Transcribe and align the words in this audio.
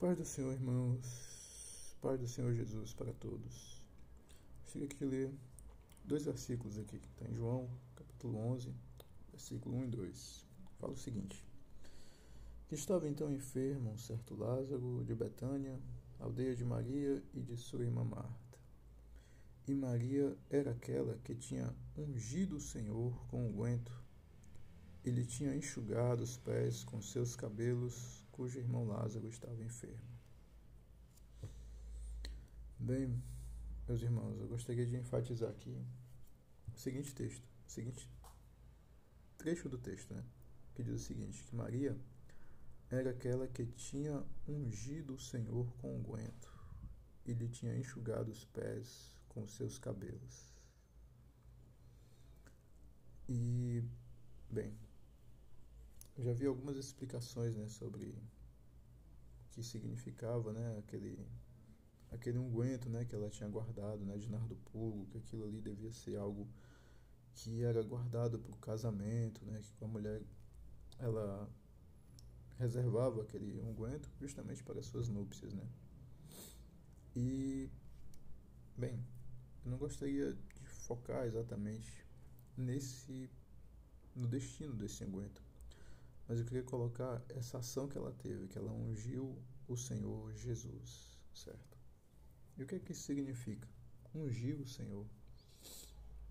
Paz 0.00 0.16
do 0.16 0.24
Senhor, 0.24 0.52
irmãos. 0.52 1.96
Paz 2.00 2.20
do 2.20 2.28
Senhor 2.28 2.54
Jesus 2.54 2.92
para 2.92 3.12
todos. 3.14 3.82
Chega 4.66 4.84
aqui 4.84 5.04
ler 5.04 5.28
dois 6.04 6.24
versículos 6.24 6.78
aqui, 6.78 6.98
está 6.98 7.28
em 7.28 7.34
João, 7.34 7.68
capítulo 7.96 8.38
11, 8.38 8.72
versículo 9.32 9.76
1 9.78 9.84
e 9.86 9.88
2. 9.88 10.46
Fala 10.78 10.92
o 10.92 10.96
seguinte: 10.96 11.44
Que 12.68 12.76
estava 12.76 13.08
então 13.08 13.32
enfermo 13.32 13.90
um 13.90 13.98
certo 13.98 14.36
Lázaro 14.36 15.02
de 15.04 15.16
Betânia, 15.16 15.76
aldeia 16.20 16.54
de 16.54 16.64
Maria 16.64 17.20
e 17.34 17.40
de 17.40 17.56
sua 17.56 17.82
irmã 17.82 18.04
Marta. 18.04 18.58
E 19.66 19.74
Maria 19.74 20.38
era 20.48 20.70
aquela 20.70 21.18
que 21.24 21.34
tinha 21.34 21.74
ungido 21.96 22.58
o 22.58 22.60
Senhor 22.60 23.12
com 23.26 23.48
unguento 23.48 24.00
e 25.04 25.10
lhe 25.10 25.26
tinha 25.26 25.56
enxugado 25.56 26.22
os 26.22 26.36
pés 26.36 26.84
com 26.84 27.02
seus 27.02 27.34
cabelos, 27.34 28.27
cujo 28.38 28.60
irmão 28.60 28.84
Lázaro 28.84 29.26
estava 29.26 29.60
enfermo. 29.64 30.16
Bem, 32.78 33.20
meus 33.88 34.00
irmãos, 34.00 34.38
eu 34.38 34.46
gostaria 34.46 34.86
de 34.86 34.94
enfatizar 34.94 35.50
aqui 35.50 35.76
o 36.72 36.78
seguinte 36.78 37.12
texto, 37.12 37.42
o 37.66 37.68
seguinte 37.68 38.08
trecho 39.36 39.68
do 39.68 39.76
texto, 39.76 40.14
né? 40.14 40.24
Que 40.72 40.84
diz 40.84 40.94
o 40.94 41.04
seguinte: 41.04 41.42
que 41.42 41.56
Maria 41.56 41.98
era 42.88 43.10
aquela 43.10 43.48
que 43.48 43.66
tinha 43.66 44.24
ungido 44.46 45.14
o 45.14 45.18
Senhor 45.18 45.66
com 45.78 45.96
unguento 45.96 46.48
e 47.26 47.32
lhe 47.32 47.48
tinha 47.48 47.76
enxugado 47.76 48.30
os 48.30 48.44
pés 48.44 49.12
com 49.30 49.48
seus 49.48 49.80
cabelos. 49.80 50.54
E, 53.28 53.82
bem, 54.48 54.78
já 56.22 56.32
vi 56.32 56.46
algumas 56.46 56.76
explicações 56.76 57.54
né, 57.54 57.68
sobre 57.68 58.06
o 58.06 58.22
que 59.50 59.62
significava 59.62 60.52
né, 60.52 60.78
aquele, 60.78 61.26
aquele 62.10 62.38
unguento 62.38 62.88
né, 62.88 63.04
que 63.04 63.14
ela 63.14 63.30
tinha 63.30 63.48
guardado 63.48 64.04
né, 64.04 64.16
de 64.18 64.28
nardo 64.28 64.56
puro, 64.72 65.06
que 65.06 65.18
aquilo 65.18 65.44
ali 65.44 65.60
devia 65.60 65.92
ser 65.92 66.16
algo 66.16 66.48
que 67.34 67.62
era 67.62 67.82
guardado 67.82 68.38
para 68.38 68.52
o 68.52 68.56
casamento, 68.56 69.44
né, 69.44 69.62
que 69.76 69.84
a 69.84 69.88
mulher 69.88 70.22
ela 70.98 71.48
reservava 72.58 73.22
aquele 73.22 73.60
unguento 73.60 74.10
justamente 74.20 74.62
para 74.64 74.80
as 74.80 74.86
suas 74.86 75.08
núpcias, 75.08 75.54
né? 75.54 75.66
E 77.14 77.70
bem, 78.76 79.04
eu 79.64 79.70
não 79.70 79.78
gostaria 79.78 80.34
de 80.34 80.66
focar 80.66 81.24
exatamente 81.24 82.04
nesse 82.56 83.30
no 84.14 84.26
destino 84.26 84.74
desse 84.74 85.04
unguento. 85.04 85.47
Mas 86.28 86.38
eu 86.38 86.44
queria 86.44 86.62
colocar 86.62 87.24
essa 87.30 87.58
ação 87.58 87.88
que 87.88 87.96
ela 87.96 88.12
teve, 88.12 88.48
que 88.48 88.58
ela 88.58 88.70
ungiu 88.70 89.38
o 89.66 89.76
Senhor 89.76 90.30
Jesus, 90.34 91.18
certo? 91.32 91.78
E 92.56 92.62
o 92.62 92.66
que 92.66 92.74
é 92.74 92.78
que 92.78 92.92
isso 92.92 93.02
significa? 93.02 93.66
Ungiu 94.14 94.60
o 94.60 94.66
Senhor. 94.66 95.06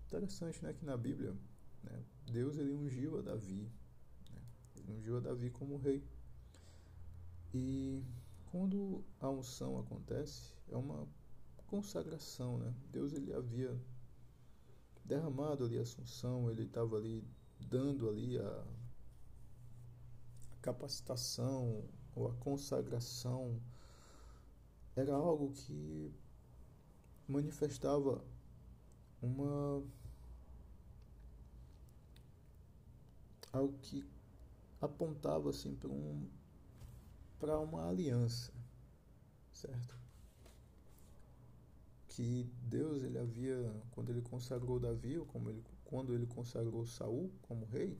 Interessante, 0.06 0.62
né, 0.62 0.72
que 0.72 0.84
na 0.84 0.96
Bíblia, 0.96 1.36
né, 1.82 2.04
Deus 2.30 2.58
ele 2.58 2.72
ungiu 2.72 3.18
a 3.18 3.22
Davi, 3.22 3.68
né? 4.30 4.40
ele 4.76 4.92
ungiu 4.92 5.16
a 5.16 5.20
Davi 5.20 5.50
como 5.50 5.76
rei. 5.76 6.02
E 7.52 8.04
quando 8.52 9.04
a 9.20 9.28
unção 9.28 9.80
acontece, 9.80 10.52
é 10.68 10.76
uma 10.76 11.08
consagração, 11.66 12.58
né? 12.58 12.74
Deus 12.90 13.12
ele 13.12 13.32
havia 13.32 13.78
derramado 15.04 15.64
ali 15.64 15.78
a 15.78 15.82
assunção, 15.82 16.50
ele 16.50 16.64
estava 16.64 16.96
ali 16.96 17.24
dando 17.60 18.08
ali 18.08 18.38
a 18.38 18.64
capacitação 20.68 21.82
ou 22.14 22.28
a 22.28 22.34
consagração 22.34 23.58
era 24.94 25.14
algo 25.14 25.50
que 25.52 26.12
manifestava 27.26 28.22
uma 29.22 29.82
algo 33.52 33.78
que 33.78 34.04
apontava 34.80 35.50
assim 35.50 35.74
para 35.74 35.88
um 35.88 36.28
para 37.38 37.58
uma 37.58 37.88
aliança, 37.88 38.52
certo? 39.52 39.96
Que 42.08 42.50
Deus 42.64 43.04
ele 43.04 43.16
havia 43.16 43.72
quando 43.92 44.10
ele 44.10 44.22
consagrou 44.22 44.80
Davi, 44.80 45.16
ou 45.18 45.24
como 45.24 45.48
ele, 45.50 45.64
quando 45.84 46.12
ele 46.14 46.26
consagrou 46.26 46.84
Saul 46.84 47.30
como 47.42 47.64
rei, 47.66 47.96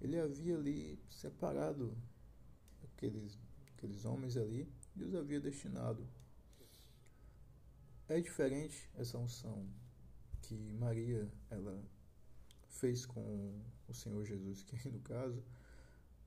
ele 0.00 0.18
havia 0.18 0.56
ali 0.56 0.98
separado 1.10 1.96
aqueles 2.84 3.38
aqueles 3.74 4.04
homens 4.04 4.36
ali 4.36 4.68
e 4.94 5.02
os 5.02 5.14
havia 5.14 5.40
destinado. 5.40 6.06
É 8.08 8.20
diferente 8.20 8.90
essa 8.94 9.16
unção 9.16 9.66
que 10.42 10.72
Maria 10.74 11.30
ela 11.48 11.82
fez 12.68 13.06
com 13.06 13.62
o 13.88 13.94
Senhor 13.94 14.24
Jesus, 14.24 14.62
que 14.62 14.88
no 14.88 15.00
caso 15.00 15.42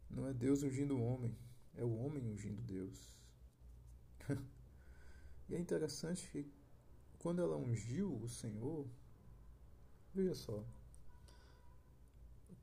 não 0.09 0.28
é 0.28 0.33
Deus 0.33 0.63
ungindo 0.63 0.97
o 0.97 1.03
homem, 1.03 1.35
é 1.75 1.83
o 1.83 1.95
homem 1.95 2.25
ungindo 2.25 2.62
Deus. 2.62 3.17
e 5.50 5.56
é 5.56 5.59
interessante 5.59 6.28
que 6.31 6.51
quando 7.19 7.41
ela 7.41 7.57
ungiu 7.57 8.17
o 8.17 8.29
Senhor, 8.29 8.88
veja 10.13 10.35
só, 10.35 10.66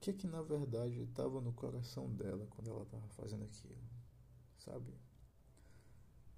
que 0.00 0.12
que 0.12 0.27
na 0.27 0.43
verdade 0.43 1.00
estava 1.03 1.41
no 1.41 1.53
coração 1.53 2.11
dela 2.15 2.47
quando 2.50 2.71
ela 2.71 2.83
estava 2.83 3.06
fazendo 3.09 3.44
aquilo, 3.44 3.77
sabe? 4.59 4.93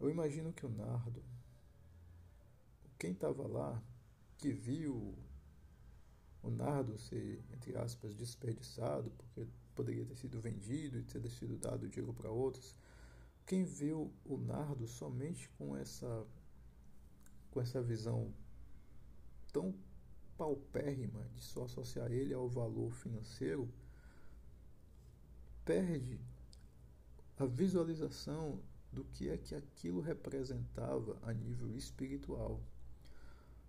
Eu 0.00 0.11
imagino 0.11 0.53
que 0.53 0.67
o 0.67 0.69
Nardo, 0.69 1.23
quem 2.99 3.12
estava 3.12 3.47
lá, 3.47 3.83
que 4.37 4.53
viu 4.53 5.17
o 6.43 6.50
nardo 6.50 6.99
ser, 6.99 7.45
entre 7.53 7.77
aspas, 7.77 8.17
desperdiçado, 8.17 9.11
porque 9.12 9.47
poderia 9.75 10.05
ter 10.05 10.17
sido 10.17 10.41
vendido 10.41 10.99
e 10.99 11.03
ter 11.05 11.29
sido 11.31 11.56
dado 11.56 11.89
dinheiro 11.89 12.12
para 12.12 12.31
outros. 12.31 12.77
Quem 13.47 13.65
viu 13.65 14.12
o 14.25 14.37
nardo 14.37 14.87
somente 14.87 15.49
com 15.50 15.77
essa 15.77 16.27
com 17.50 17.61
essa 17.61 17.83
visão 17.83 18.33
tão 19.53 19.75
paupérrima 20.42 21.25
de 21.36 21.41
só 21.41 21.66
associar 21.66 22.10
ele 22.10 22.34
ao 22.34 22.48
valor 22.48 22.91
financeiro, 22.91 23.72
perde 25.64 26.20
a 27.38 27.47
visualização 27.47 28.60
do 28.92 29.04
que 29.04 29.28
é 29.28 29.38
que 29.38 29.54
aquilo 29.54 30.00
representava 30.00 31.16
a 31.22 31.32
nível 31.32 31.70
espiritual. 31.76 32.60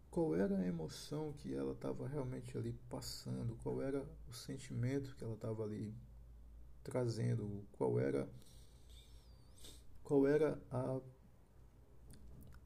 Qual 0.09 0.35
era 0.35 0.57
a 0.57 0.65
emoção 0.65 1.31
que 1.33 1.53
ela 1.53 1.73
estava 1.73 2.07
realmente 2.07 2.57
ali 2.57 2.73
passando, 2.89 3.55
qual 3.61 3.79
era 3.79 4.03
o 4.27 4.33
sentimento 4.33 5.15
que 5.15 5.23
ela 5.23 5.35
estava 5.35 5.63
ali 5.63 5.93
trazendo, 6.83 7.63
qual 7.73 7.99
era 7.99 8.27
qual 10.03 10.25
era 10.25 10.59
a 10.71 10.99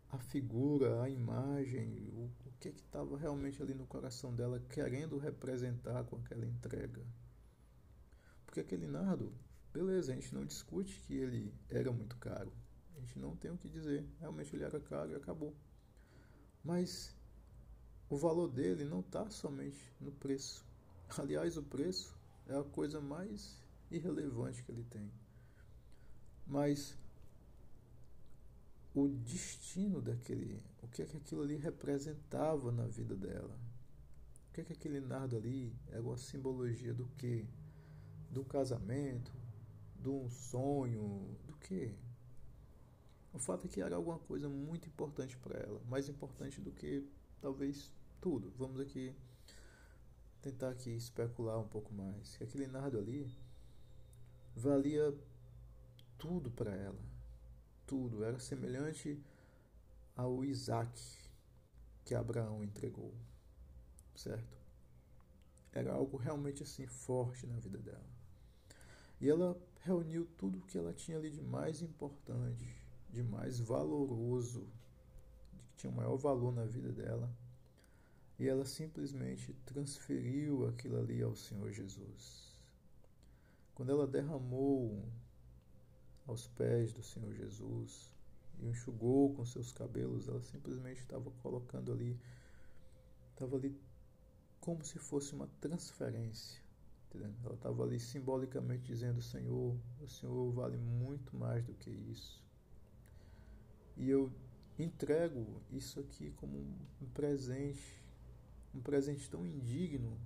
a 0.09 0.17
figura, 0.17 1.03
a 1.03 1.09
imagem, 1.09 2.09
o, 2.13 2.31
que 2.59 2.69
estava 2.69 3.18
realmente 3.18 3.62
ali 3.62 3.73
no 3.73 3.85
coração 3.85 4.34
dela 4.34 4.59
querendo 4.69 5.18
representar 5.18 6.03
com 6.06 6.18
aquela 6.18 6.45
entrega. 6.45 7.06
Porque 8.45 8.59
aquele 8.59 8.88
nardo, 8.88 9.34
beleza, 9.72 10.12
a 10.12 10.16
gente 10.16 10.34
não 10.34 10.45
discute 10.45 11.00
que 11.01 11.13
ele 11.16 11.53
era 11.69 11.91
muito 11.91 12.17
caro. 12.17 12.51
A 12.96 13.00
gente 13.00 13.19
não 13.19 13.35
tem 13.35 13.51
o 13.51 13.57
que 13.57 13.69
dizer. 13.69 14.07
Realmente 14.19 14.56
ele 14.56 14.63
era 14.63 14.79
caro 14.79 15.12
e 15.12 15.16
acabou. 15.16 15.56
Mas 16.63 17.16
o 18.09 18.17
valor 18.17 18.47
dele 18.47 18.85
não 18.85 19.01
está 19.01 19.29
somente 19.29 19.94
no 20.00 20.12
preço. 20.12 20.66
Aliás, 21.17 21.57
o 21.57 21.63
preço 21.63 22.17
é 22.47 22.57
a 22.57 22.63
coisa 22.63 23.00
mais 23.00 23.62
irrelevante 23.91 24.63
que 24.63 24.72
ele 24.72 24.84
tem. 24.85 25.12
Mas 26.46 26.97
o 29.03 29.09
destino 29.09 30.02
daquele, 30.02 30.61
o 30.82 30.88
que 30.88 31.03
é 31.03 31.05
que 31.05 31.17
aquilo 31.17 31.44
ali 31.44 31.55
representava 31.55 32.72
na 32.72 32.88
vida 32.88 33.16
dela? 33.16 33.58
O 34.49 34.53
que 34.53 34.61
é 34.61 34.64
que 34.64 34.73
aquele 34.73 34.99
nardo 34.99 35.38
ali 35.38 35.76
era 35.88 36.02
uma 36.02 36.17
simbologia 36.17 36.94
do 36.94 37.05
que? 37.17 37.46
Do 38.32 38.44
casamento, 38.44 39.32
de 40.02 40.09
um 40.09 40.28
sonho, 40.29 41.38
do 41.46 41.55
que? 41.58 41.94
O 43.34 43.40
fato 43.40 43.67
é 43.67 43.70
que 43.70 43.82
era 43.82 43.96
alguma 43.96 44.17
coisa 44.17 44.49
muito 44.49 44.88
importante 44.88 45.38
para 45.38 45.59
ela, 45.59 45.79
mais 45.88 46.09
importante 46.09 46.59
do 46.59 46.72
que 46.72 47.08
talvez 47.40 47.94
tudo. 48.20 48.52
Vamos 48.58 48.79
aqui 48.79 49.14
tentar 50.41 50.70
aqui 50.70 50.90
especular 50.90 51.59
um 51.59 51.67
pouco 51.67 51.94
mais. 51.94 52.35
Que 52.35 52.44
aquele 52.44 52.67
nardo 52.67 52.97
ali 52.97 53.32
valia 54.55 55.16
tudo 56.17 56.49
para 56.49 56.73
ela. 56.73 57.16
Tudo. 57.87 58.23
Era 58.23 58.37
semelhante 58.37 59.19
ao 60.16 60.45
Isaac 60.45 61.01
que 62.05 62.13
Abraão 62.13 62.63
entregou. 62.63 63.16
Certo? 64.16 64.55
Era 65.72 65.93
algo 65.93 66.17
realmente 66.17 66.61
assim 66.61 66.85
forte 66.85 67.47
na 67.47 67.57
vida 67.57 67.79
dela. 67.79 68.05
E 69.19 69.28
ela 69.28 69.59
reuniu 69.79 70.28
tudo 70.37 70.59
o 70.59 70.61
que 70.61 70.78
ela 70.78 70.93
tinha 70.93 71.17
ali 71.17 71.31
de 71.31 71.41
mais 71.41 71.81
importante 71.81 72.87
de 73.09 73.23
mais 73.23 73.59
valoroso, 73.59 74.67
de 75.53 75.63
que 75.63 75.75
tinha 75.75 75.91
o 75.91 75.95
maior 75.95 76.17
valor 76.17 76.53
na 76.53 76.66
vida 76.66 76.91
dela, 76.91 77.34
e 78.37 78.47
ela 78.47 78.66
simplesmente 78.66 79.53
transferiu 79.66 80.67
aquilo 80.67 80.99
ali 80.99 81.22
ao 81.22 81.35
Senhor 81.35 81.72
Jesus. 81.72 82.55
Quando 83.73 83.91
ela 83.91 84.07
derramou 84.07 85.03
aos 86.28 86.47
pés 86.47 86.94
do 86.94 87.02
Senhor 87.02 87.34
Jesus 87.34 88.14
e 88.59 88.68
enxugou 88.68 89.34
com 89.34 89.46
seus 89.46 89.72
cabelos, 89.72 90.28
ela 90.28 90.41
simplesmente 90.41 91.02
estava 91.02 91.32
colocando 91.41 91.91
ali, 91.91 92.20
estava 93.32 93.56
ali 93.56 93.79
como 94.59 94.84
se 94.84 95.00
fosse 95.00 95.34
uma 95.34 95.47
transferência. 95.62 96.62
Entendeu? 97.08 97.34
Ela 97.46 97.53
estava 97.53 97.84
ali 97.84 98.00
simbolicamente 98.00 98.84
dizendo: 98.84 99.22
Senhor, 99.22 99.79
o 100.02 100.08
Senhor 100.09 100.52
vale 100.52 100.78
muito 100.78 101.35
mais 101.38 101.64
do 101.64 101.74
que 101.74 101.90
isso. 101.90 102.44
E 103.96 104.09
eu 104.09 104.32
entrego 104.78 105.62
isso 105.72 106.00
aqui 106.00 106.32
como 106.32 106.58
um 107.02 107.06
presente 107.14 107.97
um 108.78 108.82
presente 108.82 109.30
tão 109.30 109.46
indigno 109.46 110.20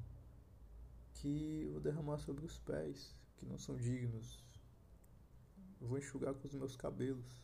que 1.13 1.69
vou 1.71 1.79
derramar 1.79 2.17
sobre 2.17 2.45
os 2.45 2.57
pés, 2.59 3.15
que 3.37 3.45
não 3.45 3.57
são 3.57 3.77
dignos. 3.77 4.43
Vou 5.81 5.97
enxugar 5.97 6.33
com 6.33 6.47
os 6.47 6.53
meus 6.53 6.75
cabelos. 6.75 7.43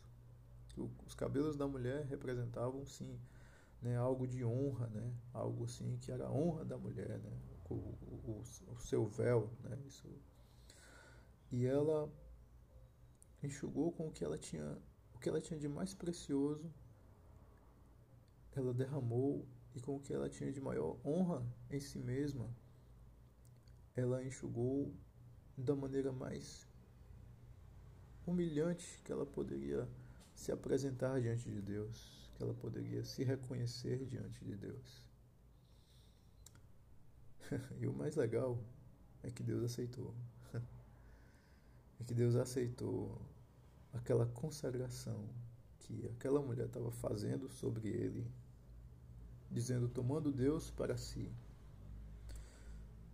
Os 1.05 1.15
cabelos 1.15 1.57
da 1.57 1.67
mulher 1.67 2.05
representavam, 2.05 2.85
sim, 2.85 3.19
né, 3.81 3.97
algo 3.97 4.27
de 4.27 4.45
honra, 4.45 4.87
né, 4.87 5.11
algo 5.33 5.65
assim 5.65 5.97
que 5.97 6.11
era 6.11 6.27
a 6.27 6.31
honra 6.31 6.63
da 6.63 6.77
mulher, 6.77 7.17
né, 7.17 7.39
o, 7.67 7.73
o, 7.73 8.43
o 8.67 8.79
seu 8.79 9.07
véu, 9.07 9.51
né, 9.63 9.77
isso. 9.87 10.07
E 11.51 11.65
ela 11.65 12.11
enxugou 13.41 13.91
com 13.91 14.07
o 14.07 14.11
que 14.11 14.23
ela 14.23 14.37
tinha, 14.37 14.77
o 15.15 15.19
que 15.19 15.29
ela 15.29 15.41
tinha 15.41 15.59
de 15.59 15.67
mais 15.67 15.95
precioso. 15.95 16.71
Ela 18.55 18.73
derramou 18.73 19.47
e 19.75 19.79
com 19.79 19.95
o 19.95 19.99
que 19.99 20.13
ela 20.13 20.29
tinha 20.29 20.51
de 20.51 20.59
maior 20.59 20.97
honra 21.05 21.45
em 21.69 21.79
si 21.79 21.99
mesma, 21.99 22.49
ela 23.95 24.23
enxugou 24.23 24.93
da 25.55 25.75
maneira 25.75 26.11
mais 26.11 26.66
humilhante 28.27 29.01
que 29.03 29.11
ela 29.11 29.25
poderia 29.25 29.87
se 30.35 30.51
apresentar 30.51 31.19
diante 31.19 31.49
de 31.49 31.61
Deus, 31.61 32.29
que 32.35 32.43
ela 32.43 32.53
poderia 32.53 33.03
se 33.03 33.23
reconhecer 33.23 34.05
diante 34.05 34.43
de 34.45 34.55
Deus. 34.55 35.03
e 37.79 37.87
o 37.87 37.93
mais 37.93 38.15
legal 38.15 38.61
é 39.23 39.31
que 39.31 39.41
Deus 39.41 39.63
aceitou. 39.63 40.13
é 41.99 42.03
que 42.03 42.13
Deus 42.13 42.35
aceitou 42.35 43.19
aquela 43.93 44.27
consagração 44.27 45.27
que 45.79 46.05
aquela 46.07 46.41
mulher 46.41 46.67
estava 46.67 46.91
fazendo 46.91 47.49
sobre 47.49 47.87
ele 47.87 48.29
dizendo 49.49 49.87
tomando 49.87 50.31
Deus 50.31 50.69
para 50.69 50.97
si. 50.97 51.31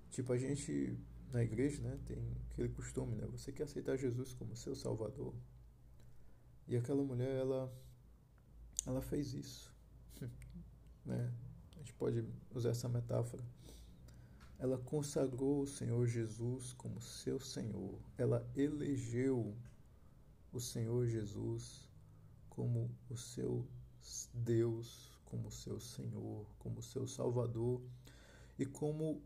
Tipo, 0.09 0.33
a 0.33 0.37
gente 0.37 0.97
na 1.33 1.43
igreja, 1.43 1.81
né, 1.81 1.99
tem 2.05 2.37
aquele 2.51 2.69
costume, 2.69 3.15
né? 3.15 3.25
Você 3.31 3.51
quer 3.51 3.63
aceitar 3.63 3.97
Jesus 3.97 4.33
como 4.35 4.55
seu 4.55 4.75
salvador. 4.75 5.33
E 6.67 6.77
aquela 6.77 7.03
mulher, 7.03 7.35
ela 7.37 7.73
ela 8.85 9.01
fez 9.01 9.33
isso. 9.33 9.73
né? 11.03 11.33
A 11.71 11.79
gente 11.79 11.93
pode 11.93 12.23
usar 12.53 12.69
essa 12.69 12.87
metáfora. 12.87 13.43
Ela 14.59 14.77
consagrou 14.77 15.61
o 15.61 15.67
Senhor 15.67 16.05
Jesus 16.05 16.73
como 16.73 17.01
seu 17.01 17.39
Senhor. 17.39 17.99
Ela 18.15 18.47
elegeu 18.55 19.57
o 20.51 20.59
Senhor 20.59 21.07
Jesus 21.07 21.89
como 22.47 22.91
o 23.09 23.17
seu 23.17 23.67
Deus, 24.33 25.11
como 25.25 25.51
seu 25.51 25.79
Senhor, 25.79 26.45
como 26.59 26.83
seu 26.83 27.07
Salvador 27.07 27.81
e 28.59 28.65
como 28.65 29.19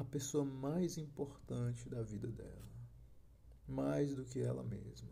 a 0.00 0.04
pessoa 0.04 0.46
mais 0.46 0.96
importante 0.96 1.86
da 1.86 2.02
vida 2.02 2.26
dela, 2.26 2.66
mais 3.68 4.14
do 4.14 4.24
que 4.24 4.40
ela 4.40 4.64
mesma. 4.64 5.10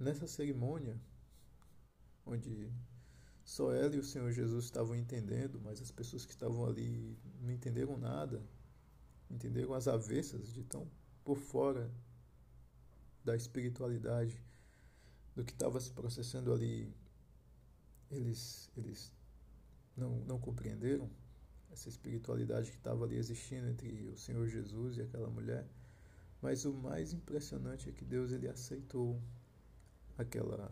Nessa 0.00 0.26
cerimônia, 0.26 1.00
onde 2.26 2.68
só 3.44 3.72
ela 3.72 3.94
e 3.94 4.00
o 4.00 4.04
Senhor 4.04 4.32
Jesus 4.32 4.64
estavam 4.64 4.96
entendendo, 4.96 5.60
mas 5.62 5.80
as 5.80 5.92
pessoas 5.92 6.26
que 6.26 6.32
estavam 6.32 6.66
ali 6.66 7.16
não 7.40 7.52
entenderam 7.52 7.96
nada, 7.96 8.44
entenderam 9.30 9.72
as 9.72 9.86
avessas 9.86 10.52
de 10.52 10.64
tão 10.64 10.90
por 11.22 11.38
fora 11.38 11.88
da 13.24 13.36
espiritualidade 13.36 14.42
do 15.36 15.44
que 15.44 15.52
estava 15.52 15.78
se 15.78 15.92
processando 15.92 16.52
ali 16.52 16.92
eles, 18.10 18.68
eles 18.76 19.12
não, 19.96 20.18
não 20.24 20.40
compreenderam 20.40 21.08
essa 21.72 21.88
espiritualidade 21.88 22.70
que 22.70 22.76
estava 22.76 23.04
ali 23.04 23.16
existindo 23.16 23.68
entre 23.68 24.08
o 24.08 24.16
Senhor 24.16 24.46
Jesus 24.46 24.96
e 24.96 25.02
aquela 25.02 25.28
mulher. 25.28 25.66
Mas 26.40 26.64
o 26.64 26.72
mais 26.72 27.12
impressionante 27.12 27.88
é 27.88 27.92
que 27.92 28.04
Deus 28.04 28.32
ele 28.32 28.48
aceitou 28.48 29.20
aquela 30.16 30.70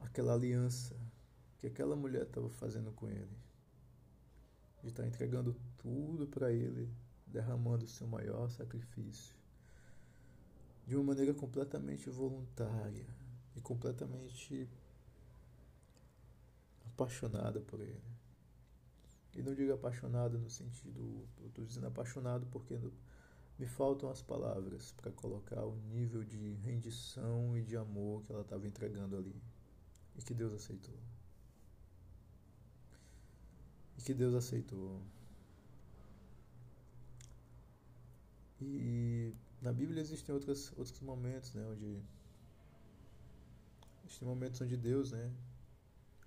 aquela 0.00 0.34
aliança 0.34 0.94
que 1.58 1.68
aquela 1.68 1.94
mulher 1.94 2.24
estava 2.24 2.50
fazendo 2.50 2.92
com 2.92 3.08
ele. 3.08 3.36
De 4.82 4.88
estar 4.88 5.02
tá 5.02 5.08
entregando 5.08 5.54
tudo 5.78 6.26
para 6.26 6.52
ele, 6.52 6.92
derramando 7.26 7.84
o 7.84 7.88
seu 7.88 8.06
maior 8.06 8.50
sacrifício. 8.50 9.34
De 10.86 10.96
uma 10.96 11.04
maneira 11.04 11.32
completamente 11.32 12.10
voluntária 12.10 13.06
e 13.54 13.60
completamente 13.60 14.68
apaixonada 16.84 17.60
por 17.60 17.80
ele. 17.80 18.11
E 19.34 19.42
não 19.42 19.54
digo 19.54 19.72
apaixonado 19.72 20.38
no 20.38 20.50
sentido, 20.50 21.26
eu 21.40 21.48
estou 21.48 21.64
dizendo 21.64 21.86
apaixonado 21.86 22.46
porque 22.50 22.78
me 23.58 23.66
faltam 23.66 24.10
as 24.10 24.20
palavras 24.20 24.92
para 24.92 25.10
colocar 25.12 25.64
o 25.64 25.74
nível 25.90 26.22
de 26.24 26.54
rendição 26.54 27.56
e 27.56 27.62
de 27.62 27.76
amor 27.76 28.22
que 28.24 28.32
ela 28.32 28.42
estava 28.42 28.66
entregando 28.66 29.16
ali. 29.16 29.34
E 30.16 30.22
que 30.22 30.34
Deus 30.34 30.52
aceitou. 30.52 30.98
E 33.98 34.02
que 34.02 34.12
Deus 34.12 34.34
aceitou. 34.34 35.00
E 38.60 39.34
na 39.60 39.72
Bíblia 39.72 40.00
existem 40.00 40.34
outros, 40.34 40.72
outros 40.76 41.00
momentos, 41.00 41.54
né, 41.54 41.66
onde 41.66 42.02
existem 44.04 44.28
momentos 44.28 44.60
onde 44.60 44.76
Deus, 44.76 45.12
né, 45.12 45.32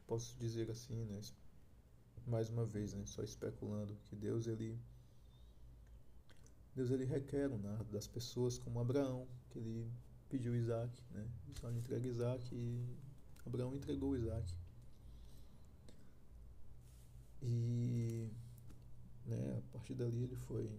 posso 0.07 0.37
dizer 0.37 0.69
assim, 0.71 1.05
né? 1.05 1.21
Mais 2.25 2.49
uma 2.49 2.65
vez, 2.65 2.93
né? 2.93 3.05
Só 3.05 3.23
especulando 3.23 3.95
que 4.05 4.15
Deus 4.15 4.47
ele 4.47 4.79
Deus 6.75 6.89
ele 6.91 7.05
requer 7.05 7.47
nardo 7.57 7.89
das 7.91 8.07
pessoas 8.07 8.57
como 8.57 8.79
Abraão, 8.79 9.27
que 9.49 9.59
ele 9.59 9.89
pediu 10.27 10.55
Isaac, 10.55 10.91
né? 11.11 11.25
Só 11.59 11.69
lhe 11.69 11.77
entrega 11.77 12.07
Isaac 12.07 12.53
e 12.53 12.97
Abraão 13.45 13.75
entregou 13.75 14.15
Isaac. 14.15 14.53
E 17.41 18.29
né, 19.25 19.57
a 19.57 19.71
partir 19.71 19.93
dali 19.93 20.23
ele 20.23 20.35
foi 20.35 20.69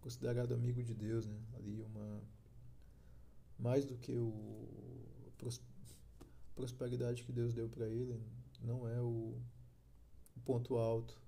considerado 0.00 0.54
amigo 0.54 0.82
de 0.82 0.94
Deus, 0.94 1.26
né? 1.26 1.38
Ali 1.54 1.82
uma 1.82 2.22
mais 3.58 3.84
do 3.84 3.96
que 3.96 4.12
o 4.12 4.68
prosperidade 6.54 7.22
que 7.22 7.32
Deus 7.32 7.52
deu 7.52 7.68
para 7.68 7.86
ele, 7.86 8.18
não 8.62 8.88
é 8.88 9.00
o 9.00 9.38
ponto 10.46 10.76
alto 10.76 11.20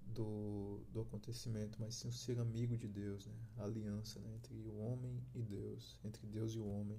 do, 0.00 0.80
do 0.92 1.00
acontecimento, 1.00 1.76
mas 1.80 1.96
sim 1.96 2.08
o 2.08 2.12
ser 2.12 2.38
amigo 2.38 2.76
de 2.76 2.86
Deus, 2.86 3.26
né? 3.26 3.34
a 3.58 3.64
aliança 3.64 4.20
né? 4.20 4.32
entre 4.36 4.54
o 4.54 4.78
homem 4.78 5.20
e 5.34 5.42
Deus, 5.42 5.98
entre 6.04 6.24
Deus 6.26 6.54
e 6.54 6.58
o 6.58 6.66
homem. 6.66 6.98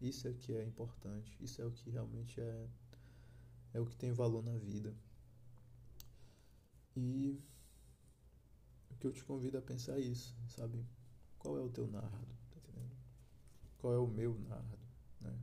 Isso 0.00 0.28
é 0.28 0.30
o 0.30 0.34
que 0.34 0.52
é 0.52 0.62
importante, 0.62 1.36
isso 1.40 1.62
é 1.62 1.64
o 1.64 1.72
que 1.72 1.90
realmente 1.90 2.40
é, 2.40 2.68
é 3.72 3.80
o 3.80 3.86
que 3.86 3.96
tem 3.96 4.12
valor 4.12 4.44
na 4.44 4.56
vida. 4.58 4.94
E 6.94 7.42
o 8.90 8.94
que 8.96 9.06
eu 9.06 9.12
te 9.12 9.24
convido 9.24 9.56
a 9.56 9.62
pensar 9.62 9.94
é 9.94 10.00
isso, 10.00 10.36
sabe? 10.46 10.84
Qual 11.38 11.56
é 11.58 11.62
o 11.62 11.70
teu 11.70 11.86
nardo? 11.88 12.36
Tá 12.50 12.58
entendendo? 12.58 12.94
Qual 13.78 13.94
é 13.94 13.98
o 13.98 14.06
meu 14.06 14.38
nardo? 14.38 14.78
Né? 15.20 15.34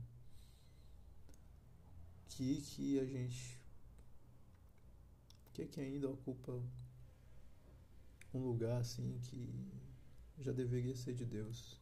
que 2.28 2.60
que 2.62 2.98
a 2.98 3.04
gente 3.04 3.61
que 5.52 5.66
que 5.66 5.80
ainda 5.80 6.08
ocupa 6.08 6.52
um 8.32 8.38
lugar 8.38 8.80
assim 8.80 9.18
que 9.22 9.48
já 10.38 10.52
deveria 10.52 10.96
ser 10.96 11.14
de 11.14 11.24
Deus 11.24 11.80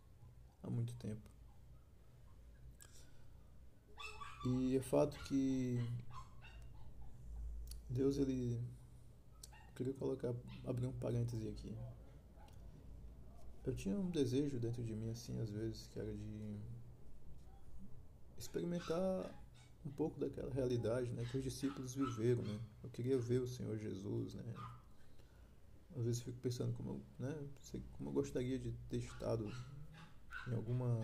há 0.63 0.71
muito 0.71 0.95
tempo. 0.97 1.31
E 4.47 4.77
é 4.77 4.81
fato 4.81 5.23
que 5.25 5.79
Deus 7.89 8.19
ele 8.19 8.61
queria 9.77 9.95
colocar 9.95 10.35
abrir 10.67 10.87
um 10.87 10.93
parêntese 10.93 11.47
aqui. 11.49 11.77
Eu 13.65 13.75
tinha 13.75 13.97
um 13.97 14.11
desejo 14.11 14.59
dentro 14.59 14.83
de 14.83 14.95
mim 14.95 15.11
assim 15.11 15.39
às 15.41 15.51
vezes 15.51 15.87
que 15.89 16.01
era 16.01 16.13
de 16.13 16.59
experimentar 18.39 19.31
um 19.85 19.91
pouco 19.91 20.19
daquela 20.21 20.53
realidade 20.53 21.11
né, 21.13 21.25
que 21.31 21.37
os 21.37 21.43
discípulos 21.43 21.95
viveram. 21.95 22.43
Né? 22.43 22.61
Eu 22.83 22.91
queria 22.91 23.19
ver 23.19 23.41
o 23.41 23.47
Senhor 23.47 23.77
Jesus. 23.79 24.35
Né? 24.35 24.55
Às 25.97 26.05
vezes 26.05 26.21
fico 26.23 26.39
pensando 26.41 26.73
como 26.75 26.91
eu, 26.91 27.03
né, 27.19 27.49
como 27.93 28.11
eu 28.11 28.15
gostaria 28.15 28.59
de 28.59 28.73
ter 28.89 28.99
estado 28.99 29.51
em 30.49 30.55
alguma 30.55 31.01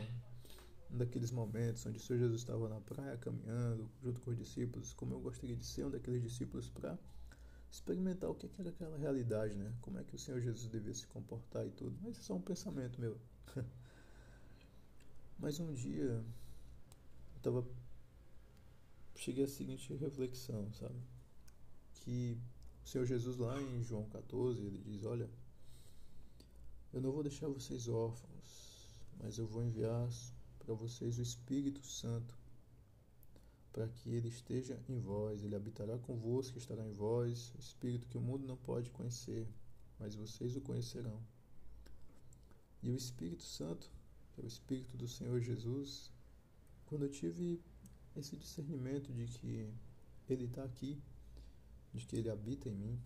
um 0.90 0.98
daqueles 0.98 1.32
momentos 1.32 1.84
onde 1.84 1.98
o 1.98 2.00
Senhor 2.00 2.20
Jesus 2.20 2.40
estava 2.40 2.68
na 2.68 2.80
praia 2.80 3.16
caminhando 3.16 3.90
junto 4.02 4.20
com 4.20 4.30
os 4.30 4.36
discípulos, 4.36 4.92
como 4.92 5.14
eu 5.14 5.20
gostaria 5.20 5.56
de 5.56 5.66
ser 5.66 5.84
um 5.84 5.90
daqueles 5.90 6.22
discípulos 6.22 6.68
para 6.68 6.96
experimentar 7.70 8.30
o 8.30 8.34
que 8.34 8.48
era 8.58 8.70
aquela 8.70 8.96
realidade, 8.96 9.56
né? 9.56 9.74
Como 9.80 9.98
é 9.98 10.04
que 10.04 10.14
o 10.14 10.18
Senhor 10.18 10.40
Jesus 10.40 10.70
devia 10.70 10.94
se 10.94 11.06
comportar 11.08 11.66
e 11.66 11.70
tudo. 11.70 11.98
Mas 12.02 12.16
é 12.18 12.22
só 12.22 12.34
um 12.34 12.40
pensamento 12.40 13.00
meu. 13.00 13.18
Mas 15.38 15.60
um 15.60 15.72
dia 15.72 16.24
eu 17.34 17.40
tava 17.42 17.66
cheguei 19.16 19.44
à 19.44 19.48
seguinte 19.48 19.92
reflexão, 19.94 20.72
sabe? 20.72 21.00
Que 21.94 22.38
o 22.84 22.88
Senhor 22.88 23.04
Jesus 23.04 23.36
lá 23.36 23.60
em 23.60 23.82
João 23.82 24.08
14, 24.08 24.60
ele 24.60 24.78
diz: 24.78 25.04
"Olha, 25.04 25.28
eu 26.92 27.00
não 27.00 27.12
vou 27.12 27.22
deixar 27.22 27.48
vocês 27.48 27.88
órfãos, 27.88 28.88
mas 29.18 29.38
eu 29.38 29.46
vou 29.46 29.62
enviar 29.62 30.08
para 30.58 30.74
vocês 30.74 31.18
o 31.18 31.22
Espírito 31.22 31.84
Santo, 31.84 32.36
para 33.72 33.88
que 33.88 34.10
ele 34.10 34.28
esteja 34.28 34.80
em 34.88 34.98
vós, 34.98 35.44
ele 35.44 35.54
habitará 35.54 35.98
convosco, 35.98 36.58
estará 36.58 36.86
em 36.86 36.92
vós, 36.92 37.52
o 37.54 37.60
Espírito 37.60 38.08
que 38.08 38.16
o 38.16 38.20
mundo 38.20 38.46
não 38.46 38.56
pode 38.56 38.90
conhecer, 38.90 39.46
mas 39.98 40.14
vocês 40.14 40.56
o 40.56 40.60
conhecerão. 40.60 41.20
E 42.82 42.90
o 42.90 42.96
Espírito 42.96 43.42
Santo, 43.42 43.90
que 44.32 44.40
é 44.40 44.44
o 44.44 44.46
Espírito 44.46 44.96
do 44.96 45.06
Senhor 45.06 45.40
Jesus, 45.40 46.10
quando 46.86 47.04
eu 47.04 47.10
tive 47.10 47.60
esse 48.16 48.36
discernimento 48.36 49.12
de 49.12 49.26
que 49.26 49.72
ele 50.28 50.44
está 50.44 50.64
aqui, 50.64 51.00
de 51.92 52.04
que 52.06 52.16
ele 52.16 52.30
habita 52.30 52.68
em 52.68 52.74
mim, 52.74 53.00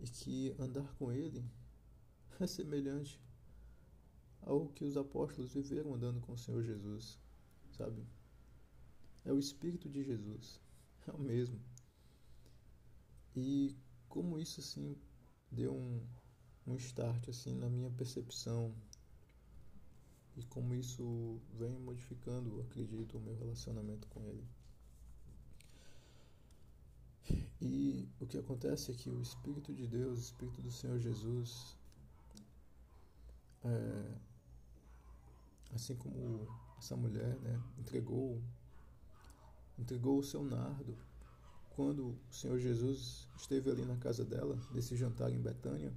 e 0.00 0.08
que 0.08 0.54
andar 0.58 0.92
com 0.94 1.12
ele 1.12 1.44
é 2.40 2.46
semelhante 2.46 3.20
ao 4.42 4.68
que 4.68 4.84
os 4.84 4.96
apóstolos 4.96 5.54
viveram 5.54 5.94
andando 5.94 6.20
com 6.20 6.32
o 6.32 6.38
Senhor 6.38 6.62
Jesus, 6.62 7.18
sabe? 7.72 8.04
É 9.24 9.32
o 9.32 9.38
Espírito 9.38 9.88
de 9.88 10.02
Jesus. 10.02 10.60
É 11.06 11.12
o 11.12 11.18
mesmo. 11.18 11.60
E 13.36 13.76
como 14.08 14.38
isso 14.38 14.60
assim 14.60 14.96
deu 15.50 15.74
um, 15.74 16.00
um 16.66 16.76
start 16.76 17.28
assim 17.28 17.54
na 17.54 17.68
minha 17.68 17.90
percepção 17.90 18.74
e 20.36 20.42
como 20.44 20.74
isso 20.74 21.40
vem 21.52 21.78
modificando, 21.78 22.60
acredito, 22.60 23.18
o 23.18 23.20
meu 23.20 23.36
relacionamento 23.36 24.08
com 24.08 24.24
ele. 24.24 24.44
E 27.60 28.08
o 28.20 28.26
que 28.26 28.36
acontece 28.36 28.90
é 28.90 28.94
que 28.94 29.08
o 29.08 29.22
Espírito 29.22 29.72
de 29.72 29.86
Deus, 29.86 30.18
o 30.18 30.22
Espírito 30.22 30.60
do 30.60 30.70
Senhor 30.70 30.98
Jesus, 30.98 31.76
é, 33.64 34.14
assim 35.74 35.94
como 35.96 36.46
essa 36.78 36.96
mulher 36.96 37.36
né, 37.40 37.62
entregou 37.78 38.42
entregou 39.78 40.18
o 40.18 40.22
seu 40.22 40.44
nardo 40.44 40.96
quando 41.70 42.10
o 42.30 42.32
Senhor 42.32 42.58
Jesus 42.58 43.28
esteve 43.36 43.70
ali 43.70 43.84
na 43.84 43.96
casa 43.96 44.24
dela, 44.24 44.56
nesse 44.70 44.94
jantar 44.94 45.32
em 45.32 45.40
Betânia. 45.40 45.92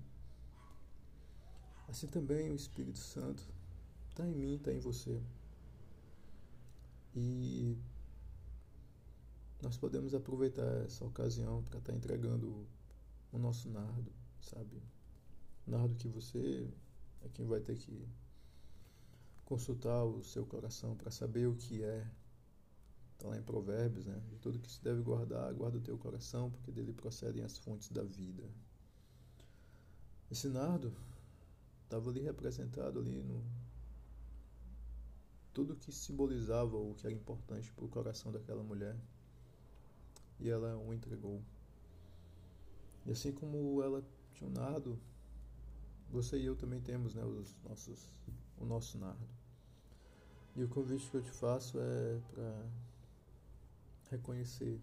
Assim 1.88 2.08
também 2.08 2.50
o 2.50 2.56
Espírito 2.56 2.98
Santo 2.98 3.48
está 4.18 4.28
em 4.28 4.34
mim, 4.34 4.56
está 4.56 4.74
em 4.74 4.80
você. 4.80 5.22
E 7.16 7.78
nós 9.62 9.78
podemos 9.78 10.16
aproveitar 10.16 10.86
essa 10.86 11.06
ocasião 11.06 11.64
para 11.64 11.78
estar 11.78 11.92
tá 11.92 11.98
entregando 11.98 12.68
o 13.32 13.38
nosso 13.38 13.70
nardo, 13.70 14.12
sabe? 14.42 14.82
Nardo 15.68 15.96
que 15.96 16.08
você 16.08 16.68
é 17.22 17.30
quem 17.30 17.46
vai 17.46 17.60
ter 17.60 17.78
que 17.78 18.08
consultar 19.46 20.04
o 20.04 20.24
seu 20.24 20.46
coração 20.46 20.96
para 20.96 21.12
saber 21.12 21.48
o 21.48 21.56
que 21.56 21.84
é 21.84 22.10
Está 23.14 23.30
lá 23.30 23.38
em 23.38 23.42
Provérbios, 23.42 24.06
né? 24.06 24.22
De 24.30 24.38
tudo 24.38 24.60
que 24.60 24.70
se 24.72 24.80
deve 24.84 25.02
guardar, 25.02 25.52
guarda 25.56 25.80
o 25.80 25.82
teu 25.82 25.98
coração, 25.98 26.52
porque 26.52 26.72
dele 26.72 26.94
procedem 26.94 27.44
as 27.44 27.58
fontes 27.58 27.90
da 27.90 28.04
vida. 28.04 28.44
Esse 30.30 30.48
nardo 30.50 30.94
estava 31.84 32.12
ali 32.12 32.22
representado 32.22 33.00
ali 33.00 33.24
no 33.24 33.44
tudo 35.58 35.76
que 35.76 35.92
simbolizava 35.92 36.78
o 36.78 36.94
que 36.94 37.08
era 37.08 37.16
importante 37.16 37.72
para 37.72 37.84
o 37.84 37.88
coração 37.90 38.32
daquela 38.32 38.62
mulher. 38.62 38.96
E 40.40 40.48
ela 40.48 40.78
o 40.78 40.94
entregou. 40.94 41.42
E 43.08 43.12
assim 43.12 43.32
como 43.32 43.82
ela 43.82 44.06
tinha 44.36 44.48
um 44.48 44.54
nardo, 44.54 45.00
você 46.12 46.38
e 46.38 46.46
eu 46.46 46.56
também 46.56 46.80
temos, 46.80 47.16
né, 47.16 47.26
os 47.26 47.56
nossos 47.64 48.08
o 48.60 48.66
nosso 48.66 49.00
nardo. 49.00 49.28
E 50.56 50.64
o 50.64 50.68
convite 50.68 51.10
que 51.10 51.18
eu 51.18 51.24
te 51.24 51.32
faço 51.32 51.80
é 51.80 52.20
para 52.32 52.66
reconhecer 54.12 54.80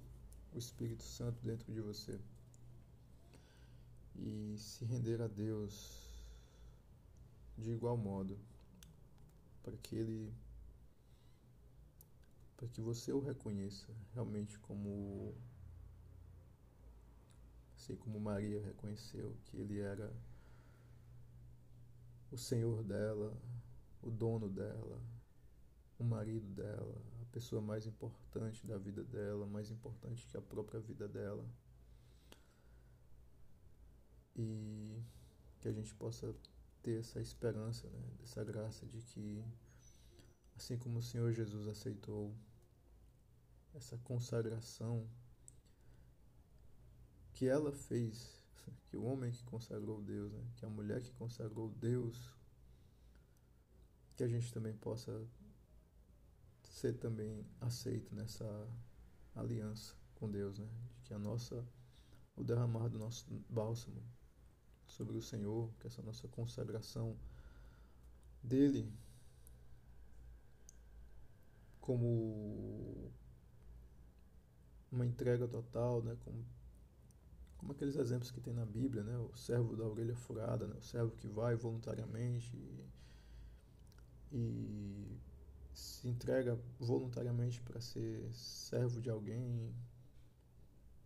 o 0.53 0.59
Espírito 0.59 1.05
Santo 1.05 1.39
dentro 1.45 1.73
de 1.73 1.81
você 1.81 2.19
e 4.17 4.57
se 4.59 4.85
render 4.85 5.23
a 5.23 5.29
Deus 5.29 6.03
de 7.57 7.71
igual 7.71 7.97
modo, 7.97 8.37
para 9.63 9.77
que 9.77 9.95
Ele, 9.95 10.35
para 12.57 12.69
que 12.69 12.81
você 12.81 13.13
o 13.13 13.21
reconheça 13.21 13.93
realmente 14.13 14.59
como, 14.59 15.35
assim 17.77 17.97
como 17.97 18.21
Maria 18.21 18.63
reconheceu 18.63 19.37
que 19.45 19.57
Ele 19.57 19.81
era 19.81 20.13
o 22.31 22.37
Senhor 22.37 22.83
dela, 22.83 23.37
o 24.03 24.11
dono 24.11 24.49
dela, 24.49 25.01
o 25.99 26.05
marido 26.05 26.49
dela, 26.53 27.01
pessoa 27.35 27.61
mais 27.61 27.85
importante 27.85 28.65
da 28.65 28.79
vida 28.79 29.03
dela, 29.03 29.45
mais 29.45 29.69
importante 29.69 30.25
que 30.25 30.37
a 30.37 30.41
própria 30.41 30.79
vida 30.79 31.09
dela. 31.09 31.45
E 34.37 35.03
que 35.61 35.67
a 35.67 35.73
gente 35.73 35.93
possa 35.97 36.33
ter 36.81 37.01
essa 37.01 37.21
esperança, 37.21 37.89
né, 37.89 38.03
dessa 38.21 38.45
graça 38.45 38.87
de 38.87 39.03
que, 39.03 39.45
assim 40.57 40.77
como 40.79 40.99
o 40.99 41.03
Senhor 41.03 41.33
Jesus 41.33 41.67
aceitou 41.69 42.35
essa 43.75 43.99
consagração 43.99 45.09
que 47.33 47.47
ela 47.47 47.73
fez, 47.73 48.39
que 48.87 48.97
o 48.97 49.05
homem 49.05 49.33
que 49.33 49.43
consagrou 49.45 50.01
Deus, 50.01 50.33
né, 50.33 50.45
que 50.57 50.65
a 50.65 50.71
mulher 50.71 51.03
que 51.03 51.11
consagrou 51.13 51.69
Deus, 51.71 52.31
que 54.17 54.23
a 54.23 54.29
gente 54.29 54.53
também 54.53 54.73
possa 54.75 55.27
ser 56.63 56.95
também 56.95 57.47
aceito 57.61 58.15
nessa 58.15 58.45
aliança 59.35 59.95
com 60.15 60.31
Deus, 60.31 60.59
né? 60.59 60.69
De 60.97 61.03
que 61.03 61.15
a 61.15 61.19
nossa, 61.19 61.65
o 62.37 62.45
derramar 62.45 62.89
do 62.89 62.99
nosso 62.99 63.27
bálsamo 63.49 64.03
sobre 64.87 65.17
o 65.17 65.23
Senhor, 65.23 65.73
que 65.79 65.87
essa 65.87 66.03
nossa 66.03 66.29
consagração 66.29 67.17
dele 68.43 68.93
como 71.85 73.13
uma 74.91 75.05
entrega 75.05 75.47
total, 75.47 76.03
né? 76.03 76.17
Como, 76.25 76.43
como 77.59 77.73
aqueles 77.73 77.97
exemplos 77.97 78.31
que 78.31 78.41
tem 78.41 78.55
na 78.55 78.65
Bíblia, 78.65 79.03
né? 79.03 79.19
O 79.19 79.37
servo 79.37 79.77
da 79.77 79.85
orelha 79.85 80.17
furada, 80.17 80.67
né? 80.67 80.77
O 80.79 80.83
servo 80.83 81.15
que 81.15 81.29
vai 81.29 81.55
voluntariamente 81.55 82.57
e, 82.57 82.89
e 84.33 85.21
se 85.75 86.09
entrega 86.09 86.59
voluntariamente 86.81 87.61
para 87.61 87.79
ser 87.83 88.33
servo 88.33 88.99
de 88.99 89.11
alguém, 89.11 89.71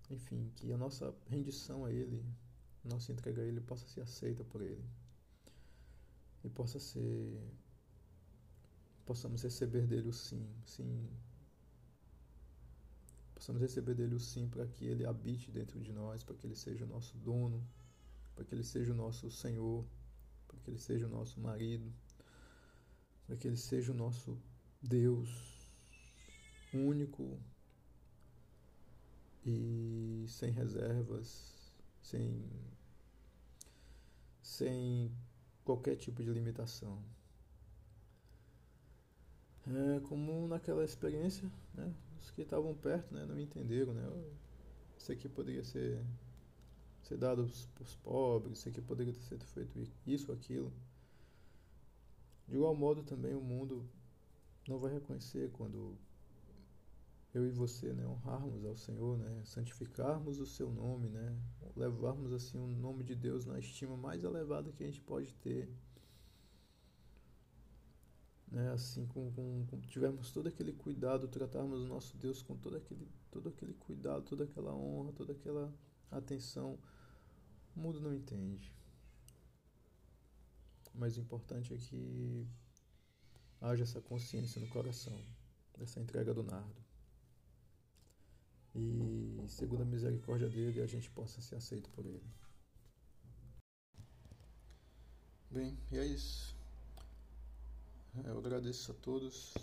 enfim, 0.08 0.52
que 0.54 0.72
a 0.72 0.78
nossa 0.78 1.12
rendição 1.26 1.84
a 1.86 1.90
Ele, 1.90 2.24
nossa 2.84 3.10
entrega 3.10 3.42
a 3.42 3.44
Ele 3.44 3.60
possa 3.60 3.84
ser 3.88 4.02
aceita 4.02 4.44
por 4.44 4.62
Ele 4.62 4.88
e 6.44 6.48
possa 6.48 6.78
ser, 6.78 7.42
possamos 9.08 9.42
receber 9.42 9.86
dele 9.86 10.08
o 10.10 10.12
sim, 10.12 10.46
sim, 10.66 11.08
possamos 13.34 13.62
receber 13.62 13.94
dele 13.94 14.14
o 14.14 14.20
sim 14.20 14.46
para 14.46 14.66
que 14.66 14.84
Ele 14.84 15.06
habite 15.06 15.50
dentro 15.50 15.80
de 15.80 15.94
nós, 15.94 16.22
para 16.22 16.36
que 16.36 16.46
Ele 16.46 16.54
seja 16.54 16.84
o 16.84 16.88
nosso 16.88 17.16
dono, 17.16 17.66
para 18.34 18.44
que 18.44 18.54
Ele 18.54 18.62
seja 18.62 18.92
o 18.92 18.94
nosso 18.94 19.30
Senhor, 19.30 19.82
para 20.46 20.58
que 20.58 20.68
Ele 20.68 20.78
seja 20.78 21.06
o 21.06 21.08
nosso 21.08 21.40
marido, 21.40 21.90
para 23.26 23.34
que 23.34 23.48
Ele 23.48 23.56
seja 23.56 23.92
o 23.92 23.94
nosso 23.94 24.38
Deus 24.82 25.30
único 26.74 27.40
e 29.42 30.26
sem 30.28 30.50
reservas, 30.50 31.72
sem, 32.02 32.44
sem 34.42 35.10
qualquer 35.64 35.96
tipo 35.96 36.22
de 36.22 36.30
limitação. 36.30 37.02
É, 39.70 40.00
como 40.00 40.48
naquela 40.48 40.84
experiência, 40.84 41.50
né? 41.74 41.92
Os 42.18 42.30
que 42.30 42.42
estavam 42.42 42.74
perto, 42.74 43.14
né? 43.14 43.26
Não 43.26 43.38
entenderam, 43.38 43.92
né? 43.92 44.02
Isso 44.96 45.12
aqui 45.12 45.28
poderia 45.28 45.62
ser, 45.62 46.02
ser 47.02 47.18
dado 47.18 47.48
para 47.74 47.82
os 47.82 47.94
pobres, 47.96 48.58
isso 48.58 48.68
aqui 48.68 48.80
poderia 48.80 49.12
ter 49.12 49.20
sido 49.20 49.44
feito 49.44 49.78
isso, 50.06 50.32
aquilo. 50.32 50.72
De 52.48 52.56
igual 52.56 52.74
modo 52.74 53.02
também 53.02 53.34
o 53.34 53.42
mundo 53.42 53.86
não 54.66 54.78
vai 54.78 54.92
reconhecer 54.92 55.50
quando 55.52 55.96
eu 57.34 57.46
e 57.46 57.50
você, 57.50 57.92
né, 57.92 58.06
honrarmos 58.06 58.64
ao 58.64 58.74
Senhor, 58.74 59.18
né, 59.18 59.42
santificarmos 59.44 60.40
o 60.40 60.46
seu 60.46 60.70
nome, 60.70 61.10
né, 61.10 61.36
levarmos 61.76 62.32
assim 62.32 62.58
o 62.58 62.66
nome 62.66 63.04
de 63.04 63.14
Deus 63.14 63.44
na 63.44 63.58
estima 63.58 63.96
mais 63.96 64.24
elevada 64.24 64.72
que 64.72 64.82
a 64.82 64.86
gente 64.86 65.00
pode 65.00 65.34
ter, 65.34 65.68
né, 68.50 68.70
assim 68.72 69.06
com, 69.06 69.30
com, 69.32 69.66
com 69.66 69.80
tivermos 69.82 70.30
todo 70.30 70.48
aquele 70.48 70.72
cuidado, 70.72 71.28
tratarmos 71.28 71.82
o 71.82 71.86
nosso 71.86 72.16
Deus 72.16 72.42
com 72.42 72.56
todo 72.56 72.76
aquele, 72.76 73.08
todo 73.30 73.48
aquele 73.48 73.74
cuidado, 73.74 74.24
toda 74.24 74.44
aquela 74.44 74.74
honra, 74.74 75.12
toda 75.12 75.32
aquela 75.32 75.72
atenção, 76.10 76.78
o 77.76 77.80
mundo 77.80 78.00
não 78.00 78.14
entende. 78.14 78.72
O 80.94 80.98
mais 80.98 81.16
importante 81.16 81.72
é 81.74 81.76
que 81.76 82.46
haja 83.60 83.84
essa 83.84 84.00
consciência 84.00 84.60
no 84.60 84.68
coração 84.68 85.18
dessa 85.76 86.00
entrega 86.00 86.34
do 86.34 86.42
nardo 86.42 86.88
e, 88.74 89.44
segundo 89.48 89.82
a 89.82 89.86
misericórdia 89.86 90.48
dele, 90.48 90.80
a 90.80 90.86
gente 90.86 91.10
possa 91.10 91.40
ser 91.40 91.56
aceito 91.56 91.88
por 91.90 92.04
ele. 92.04 92.22
Bem, 95.50 95.78
e 95.90 95.98
é 95.98 96.06
isso. 96.06 96.57
Eu 98.24 98.38
agradeço 98.38 98.90
a 98.92 98.94
todos. 98.94 99.54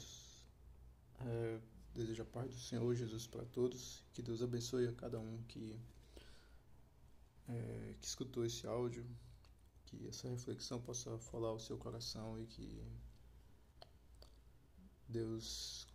É, 1.19 1.59
desejo 1.93 2.23
a 2.23 2.25
paz 2.25 2.53
do 2.53 2.59
Senhor 2.59 2.93
Jesus 2.95 3.27
para 3.27 3.45
todos. 3.45 4.03
Que 4.13 4.21
Deus 4.21 4.41
abençoe 4.41 4.87
a 4.87 4.93
cada 4.93 5.19
um 5.19 5.43
que, 5.47 5.79
é, 7.47 7.95
que 7.99 8.07
escutou 8.07 8.45
esse 8.45 8.65
áudio. 8.67 9.05
Que 9.85 10.07
essa 10.07 10.27
reflexão 10.27 10.81
possa 10.81 11.17
falar 11.17 11.49
ao 11.49 11.59
seu 11.59 11.77
coração 11.77 12.39
e 12.39 12.45
que 12.45 12.83
Deus 15.07 15.87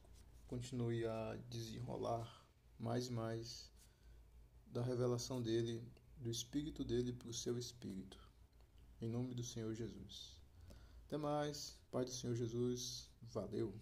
continue 0.47 1.07
a 1.07 1.37
desenrolar 1.49 2.45
mais 2.79 3.09
e 3.09 3.13
mais 3.13 3.71
da 4.67 4.83
revelação 4.83 5.43
dele, 5.43 5.83
do 6.17 6.31
Espírito 6.31 6.85
dele 6.85 7.13
para 7.13 7.29
o 7.29 7.35
seu 7.35 7.59
Espírito. 7.59 8.19
Em 9.01 9.09
nome 9.09 9.35
do 9.35 9.43
Senhor 9.43 9.75
Jesus. 9.75 10.41
Até 11.07 11.17
mais. 11.17 11.80
Pai 11.91 12.05
do 12.05 12.11
Senhor 12.11 12.37
Jesus. 12.37 13.11
Valeu. 13.23 13.75